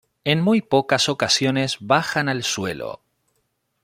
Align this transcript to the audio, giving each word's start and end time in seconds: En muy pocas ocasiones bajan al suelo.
En 0.23 0.41
muy 0.41 0.63
pocas 0.63 1.09
ocasiones 1.09 1.77
bajan 1.79 2.27
al 2.27 2.41
suelo. 2.43 3.03